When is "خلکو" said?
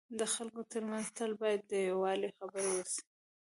0.33-0.61